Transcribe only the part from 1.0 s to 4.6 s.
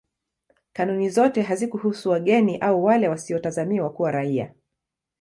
zote hazikuhusu wageni au wale wasiotazamiwa kuwa raia.